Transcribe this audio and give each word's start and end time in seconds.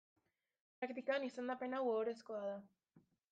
Praktikan 0.79 1.25
izendapen 1.27 1.77
hau 1.81 1.83
ohorezkoa 1.91 2.41
da. 2.49 2.57